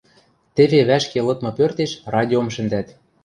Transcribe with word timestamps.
Теве 0.55 0.79
вӓшке 0.89 1.19
лыдмы 1.27 1.51
пӧртеш 1.57 1.91
радиом 2.13 2.47
шӹндӓт. 2.55 2.87